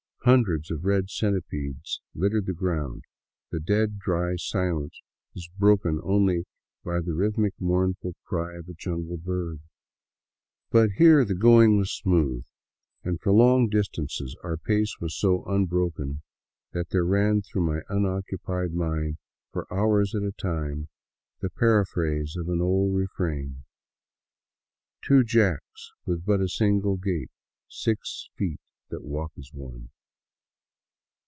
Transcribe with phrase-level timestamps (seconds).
[0.25, 3.03] Hundreds of red centipedes littered the ground;
[3.51, 5.01] the dead, dry silence
[5.33, 6.45] was broken only
[6.85, 9.61] by the rhythmic mournful cry of a jungle bird.
[10.69, 12.45] But here the going was smooth,
[13.03, 16.21] and for long distances our pace was so unbroken
[16.71, 19.17] that there ran through my unoccupied mind
[19.51, 20.87] for hours at a time
[21.41, 23.63] the paraphrase of an old refrain:
[25.03, 27.31] "Two jacks with but a single gait;
[27.67, 28.59] Six feet
[28.91, 29.89] that walk as one."